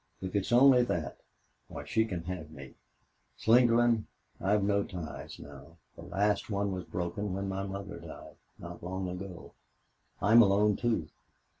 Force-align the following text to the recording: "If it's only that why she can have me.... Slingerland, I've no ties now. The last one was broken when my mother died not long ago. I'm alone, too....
"If 0.19 0.35
it's 0.35 0.51
only 0.51 0.81
that 0.85 1.19
why 1.67 1.85
she 1.85 2.05
can 2.05 2.23
have 2.23 2.49
me.... 2.49 2.73
Slingerland, 3.37 4.05
I've 4.39 4.63
no 4.63 4.83
ties 4.83 5.37
now. 5.37 5.77
The 5.95 6.01
last 6.01 6.49
one 6.49 6.71
was 6.71 6.85
broken 6.85 7.33
when 7.35 7.47
my 7.47 7.61
mother 7.67 7.99
died 7.99 8.37
not 8.57 8.81
long 8.81 9.07
ago. 9.09 9.53
I'm 10.19 10.41
alone, 10.41 10.75
too.... 10.75 11.07